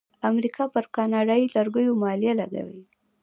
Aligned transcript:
امریکا 0.29 0.63
پر 0.73 0.85
کاناډایی 0.95 1.45
لرګیو 1.55 1.99
مالیه 2.01 2.33
لګوي. 2.41 2.81